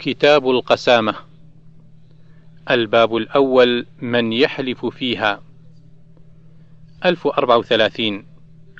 كتاب 0.00 0.50
القسامة. 0.50 1.14
الباب 2.70 3.16
الأول 3.16 3.86
من 4.02 4.32
يحلف 4.32 4.86
فيها. 4.86 5.42
1034 7.04 8.24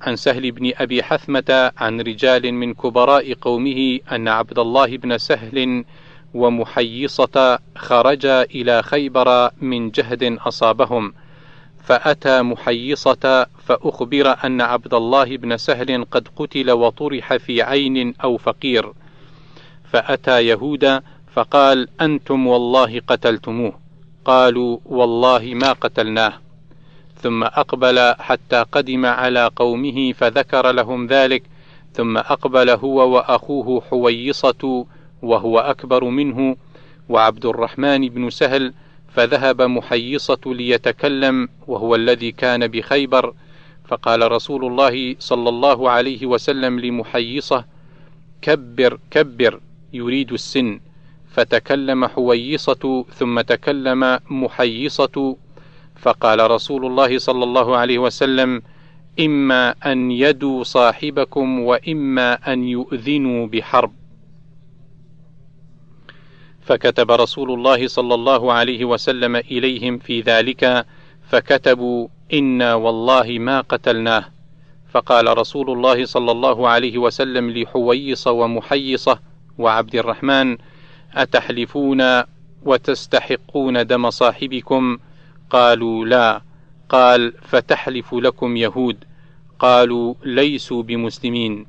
عن 0.00 0.16
سهل 0.16 0.50
بن 0.52 0.72
أبي 0.76 1.02
حثمة 1.02 1.72
عن 1.76 2.00
رجال 2.00 2.54
من 2.54 2.74
كبراء 2.74 3.34
قومه 3.34 3.98
أن 4.12 4.28
عبد 4.28 4.58
الله 4.58 4.96
بن 4.96 5.18
سهل 5.18 5.84
ومحيصة 6.34 7.58
خرجا 7.76 8.42
إلى 8.42 8.82
خيبر 8.82 9.50
من 9.60 9.90
جهد 9.90 10.38
أصابهم 10.40 11.14
فأتى 11.84 12.42
محيصة 12.42 13.46
فأخبر 13.64 14.36
أن 14.44 14.60
عبد 14.60 14.94
الله 14.94 15.36
بن 15.36 15.56
سهل 15.56 16.04
قد 16.04 16.28
قتل 16.36 16.70
وطرح 16.70 17.36
في 17.36 17.62
عين 17.62 18.14
أو 18.24 18.36
فقير. 18.36 18.92
فأتى 19.92 20.46
يهودا 20.46 21.02
فقال 21.32 21.88
أنتم 22.00 22.46
والله 22.46 23.00
قتلتموه. 23.06 23.78
قالوا 24.24 24.78
والله 24.86 25.52
ما 25.54 25.72
قتلناه. 25.72 26.32
ثم 27.22 27.44
أقبل 27.44 28.14
حتى 28.18 28.64
قدم 28.72 29.06
على 29.06 29.50
قومه 29.56 30.12
فذكر 30.12 30.70
لهم 30.70 31.06
ذلك. 31.06 31.42
ثم 31.94 32.16
أقبل 32.18 32.70
هو 32.70 33.14
وأخوه 33.14 33.80
حويصة 33.90 34.86
وهو 35.22 35.58
أكبر 35.58 36.04
منه 36.04 36.56
وعبد 37.08 37.46
الرحمن 37.46 38.08
بن 38.08 38.30
سهل 38.30 38.72
فذهب 39.14 39.62
محيصة 39.62 40.40
ليتكلم 40.46 41.48
وهو 41.66 41.94
الذي 41.94 42.32
كان 42.32 42.66
بخيبر. 42.66 43.34
فقال 43.88 44.32
رسول 44.32 44.64
الله 44.64 45.16
صلى 45.18 45.48
الله 45.48 45.90
عليه 45.90 46.26
وسلم 46.26 46.80
لمحيصة 46.80 47.64
كبر 48.42 48.98
كبر. 49.10 49.60
يريد 49.92 50.32
السن 50.32 50.80
فتكلم 51.28 52.06
حويصة 52.06 53.04
ثم 53.14 53.40
تكلم 53.40 54.18
محيصة 54.30 55.36
فقال 55.96 56.50
رسول 56.50 56.86
الله 56.86 57.18
صلى 57.18 57.44
الله 57.44 57.76
عليه 57.76 57.98
وسلم 57.98 58.62
إما 59.20 59.74
أن 59.86 60.10
يدوا 60.10 60.64
صاحبكم 60.64 61.60
وإما 61.60 62.52
أن 62.52 62.64
يؤذنوا 62.64 63.46
بحرب. 63.46 63.92
فكتب 66.60 67.10
رسول 67.10 67.50
الله 67.52 67.86
صلى 67.86 68.14
الله 68.14 68.52
عليه 68.52 68.84
وسلم 68.84 69.36
إليهم 69.36 69.98
في 69.98 70.20
ذلك 70.20 70.86
فكتبوا 71.28 72.08
إنا 72.32 72.74
والله 72.74 73.38
ما 73.38 73.60
قتلناه. 73.60 74.24
فقال 74.90 75.38
رسول 75.38 75.70
الله 75.70 76.04
صلى 76.04 76.30
الله 76.30 76.68
عليه 76.68 76.98
وسلم 76.98 77.50
لحويص 77.50 78.26
ومحيصة 78.26 79.18
وعبد 79.58 79.94
الرحمن 79.94 80.56
أتحلفون 81.14 82.22
وتستحقون 82.62 83.86
دم 83.86 84.10
صاحبكم؟ 84.10 84.98
قالوا 85.50 86.04
لا. 86.04 86.40
قال 86.88 87.32
فتحلف 87.42 88.14
لكم 88.14 88.56
يهود. 88.56 89.04
قالوا 89.58 90.14
ليسوا 90.24 90.82
بمسلمين. 90.82 91.66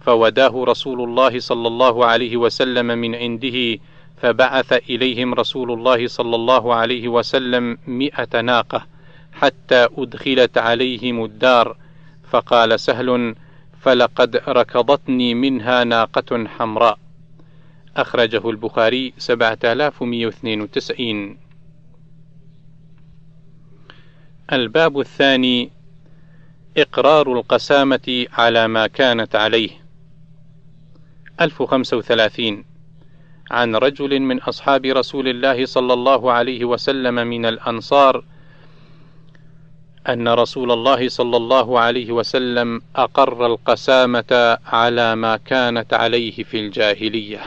فوداه 0.00 0.64
رسول 0.64 1.00
الله 1.00 1.38
صلى 1.38 1.68
الله 1.68 2.06
عليه 2.06 2.36
وسلم 2.36 2.86
من 2.86 3.14
عنده 3.14 3.78
فبعث 4.16 4.72
إليهم 4.72 5.34
رسول 5.34 5.72
الله 5.72 6.06
صلى 6.06 6.36
الله 6.36 6.74
عليه 6.74 7.08
وسلم 7.08 7.78
مئة 7.86 8.40
ناقة 8.40 8.86
حتى 9.32 9.88
أدخلت 9.98 10.58
عليهم 10.58 11.24
الدار. 11.24 11.76
فقال 12.30 12.80
سهل 12.80 13.34
فلقد 13.80 14.42
ركضتني 14.48 15.34
منها 15.34 15.84
ناقة 15.84 16.46
حمراء. 16.46 16.98
أخرجه 17.96 18.50
البخاري 18.50 19.12
7192 19.18 21.38
الباب 24.52 25.00
الثاني 25.00 25.70
إقرار 26.76 27.32
القسامة 27.32 28.26
على 28.32 28.68
ما 28.68 28.86
كانت 28.86 29.36
عليه. 29.36 29.70
1035 31.40 32.64
عن 33.50 33.76
رجل 33.76 34.20
من 34.20 34.40
أصحاب 34.40 34.84
رسول 34.84 35.28
الله 35.28 35.66
صلى 35.66 35.92
الله 35.92 36.32
عليه 36.32 36.64
وسلم 36.64 37.14
من 37.14 37.46
الأنصار 37.46 38.24
أن 40.08 40.28
رسول 40.28 40.72
الله 40.72 41.08
صلى 41.08 41.36
الله 41.36 41.80
عليه 41.80 42.12
وسلم 42.12 42.82
أقر 42.96 43.46
القسامة 43.46 44.58
على 44.66 45.16
ما 45.16 45.36
كانت 45.36 45.94
عليه 45.94 46.44
في 46.44 46.60
الجاهلية. 46.60 47.40